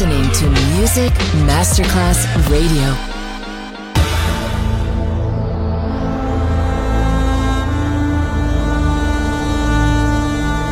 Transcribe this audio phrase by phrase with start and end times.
[0.00, 0.48] listening to
[0.78, 1.12] Music
[1.44, 2.88] Masterclass Radio.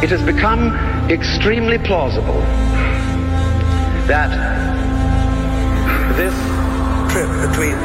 [0.02, 0.72] It has become
[1.10, 2.40] extremely plausible
[4.08, 4.30] that
[6.16, 6.32] this
[7.12, 7.76] trip between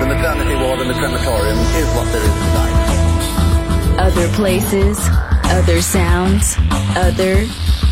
[0.00, 3.96] the maternity ward and the crematorium is what there is tonight.
[4.00, 4.98] Other places,
[5.44, 6.56] other sounds,
[6.96, 7.46] other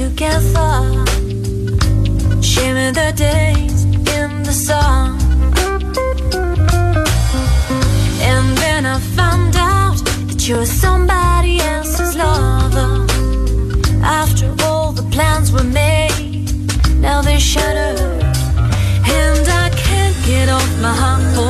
[0.00, 1.04] together?
[2.40, 5.18] Sharing the days in the sun.
[8.30, 9.98] And then I found out
[10.28, 13.04] that you're somebody else's lover.
[14.02, 16.48] After all the plans were made,
[17.06, 18.22] now they're shattered.
[19.20, 20.94] And I can't get off my
[21.34, 21.49] horse,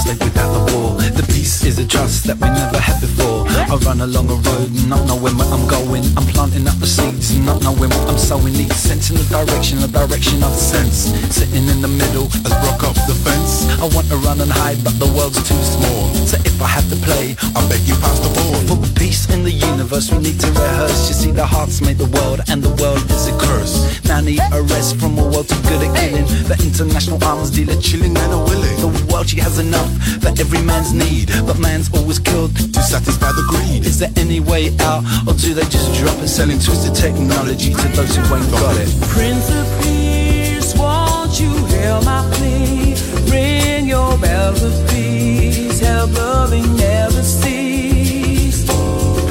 [0.00, 0.96] State without the war.
[0.96, 3.37] The peace is a trust that we never had before.
[3.84, 6.04] Run along a road, not knowing where I'm going.
[6.16, 8.52] I'm planting up the seeds, not knowing what I'm sowing.
[8.52, 11.08] Need sense in the direction, the direction of sense.
[11.32, 13.64] Sitting in the middle, Let's rock up the fence.
[13.80, 16.12] I want to run and hide, but the world's too small.
[16.28, 18.60] So if I have to play, I beg you pass the ball.
[18.68, 21.08] for the peace in the universe, we need to rehearse.
[21.08, 24.04] You see, the hearts made the world, and the world is a curse.
[24.04, 26.26] Now need a rest from a world too good at killing.
[26.44, 29.90] The international arms dealer Chilling and a willing the world she has enough
[30.22, 32.54] for every man's need, but man's always killed.
[32.56, 33.67] to satisfy the greed.
[33.76, 37.88] Is there any way out, or do they just drop it, selling twisted technology to
[37.88, 38.88] those who ain't got it?
[39.14, 42.94] Prince of Peace, won't you hear my plea?
[43.30, 48.66] Ring your bells of peace, help loving never cease.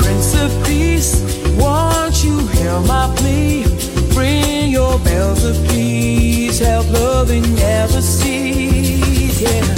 [0.02, 1.22] Prince of Peace,
[1.58, 3.66] won't you hear my plea?
[4.16, 9.42] Ring your bells of peace, help loving never cease.
[9.42, 9.77] Yeah.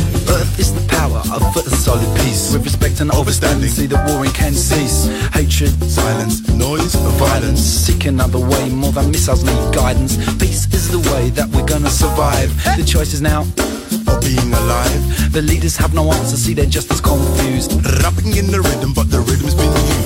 [1.40, 2.52] The power of solid peace.
[2.52, 5.08] With respect and understanding, see that warring can cease.
[5.32, 7.62] Hatred, Silence, noise, violence, violence.
[7.62, 8.70] seek another way.
[8.70, 10.18] More than missiles need guidance.
[10.38, 12.52] Peace is the way that we're gonna survive.
[12.76, 13.42] The choice is now.
[14.08, 15.32] Of being alive.
[15.32, 17.72] The leaders have no answer, see they're just as confused.
[18.04, 19.99] Rapping in the rhythm, but the rhythm's been used.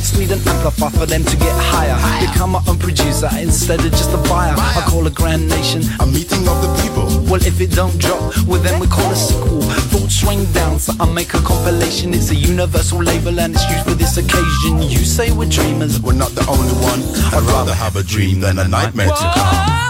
[0.00, 1.92] Thoughts need an amplifier for them to get higher.
[2.24, 4.54] Become my own producer instead of just a buyer.
[4.56, 5.82] I call a grand nation.
[6.00, 7.04] A meeting of the people.
[7.30, 9.60] Well, if it don't drop, well then we call a sequel.
[9.92, 12.14] Thoughts swing down, so I make a compilation.
[12.14, 14.80] It's a universal label and it's used for this occasion.
[14.80, 17.00] You say we're dreamers, We're not the only one.
[17.36, 19.89] I'd rather have a dream than a nightmare to come.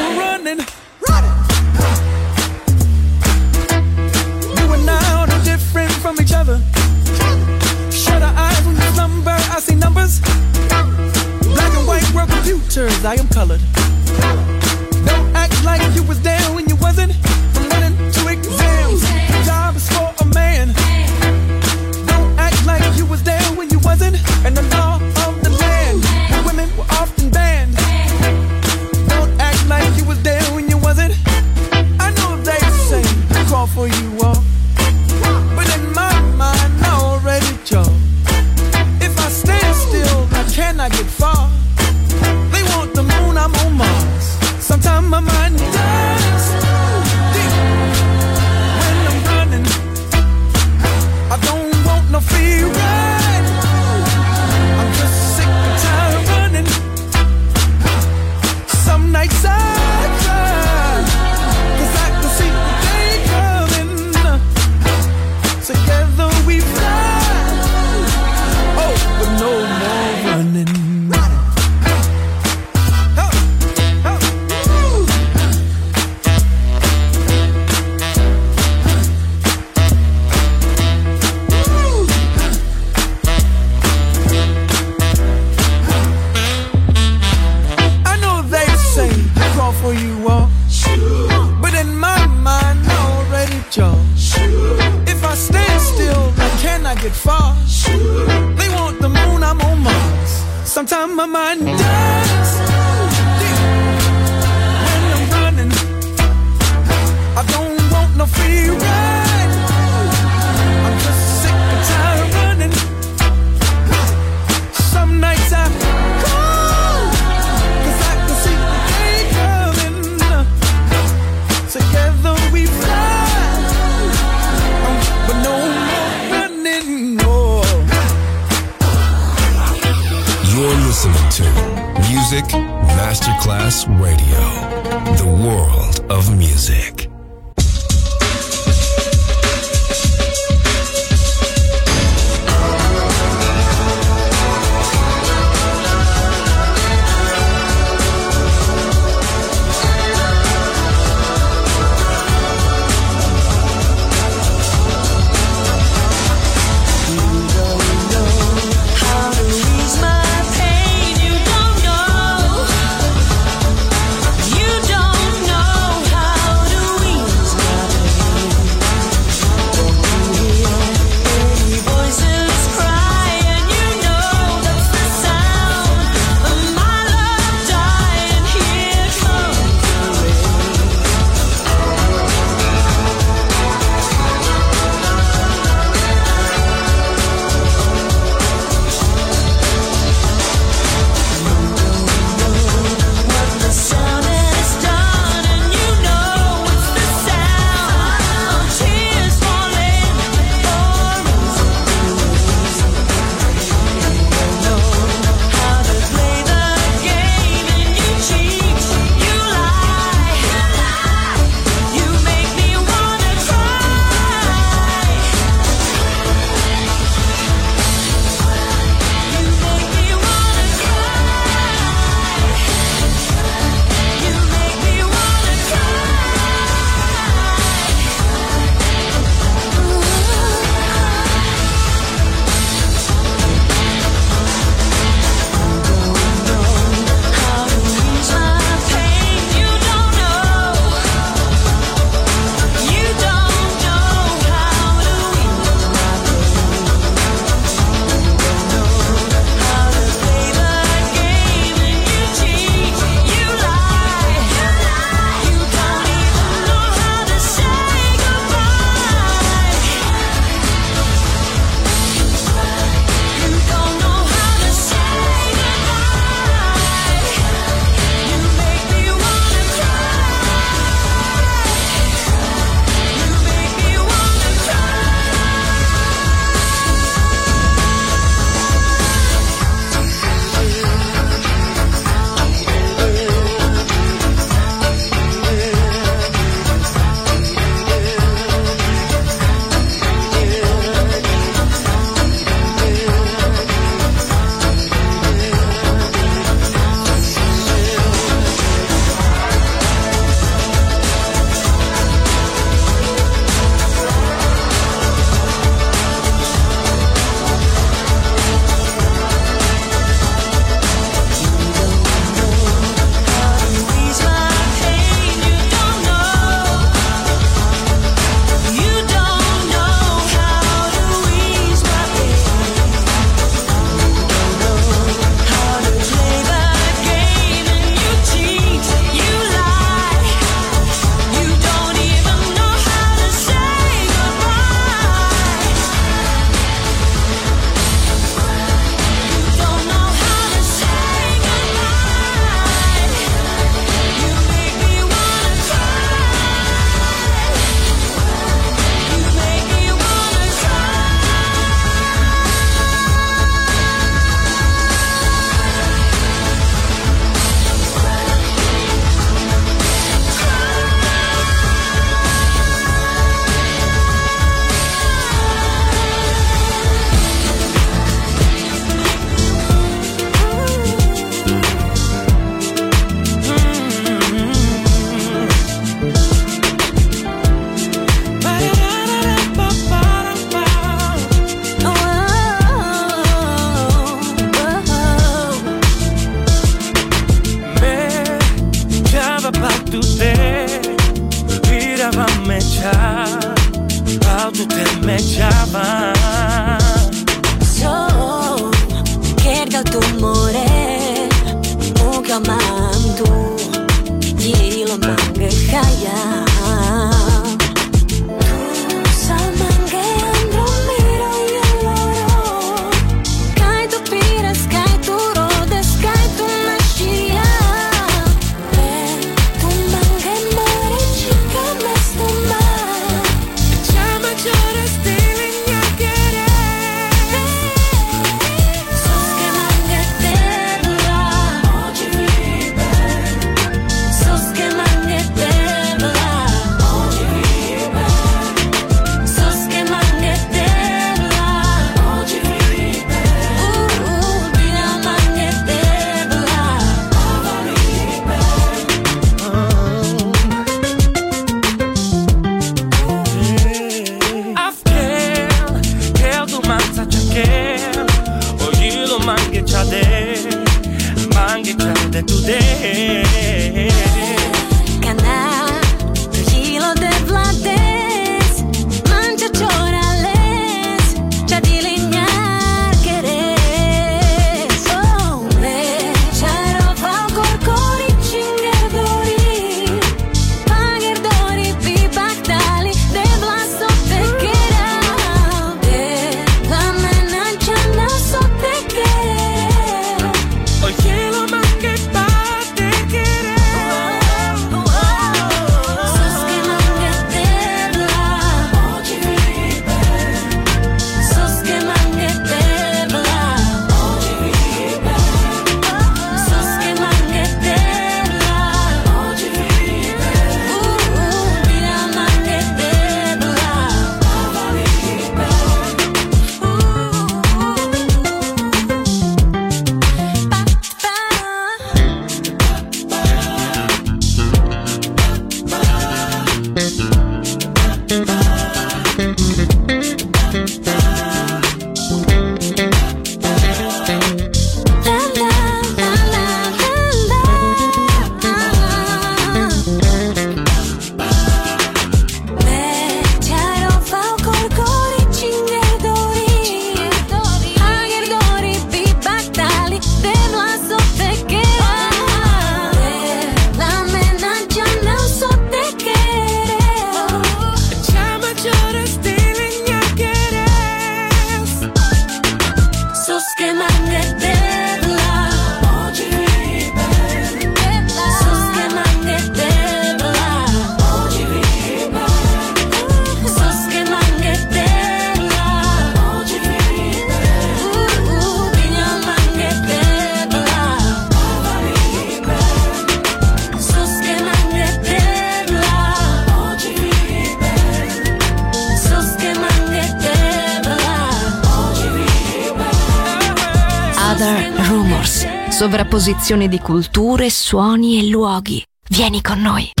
[596.51, 598.83] sovrapposizione di culture, suoni e luoghi.
[599.09, 600.00] Vieni con noi.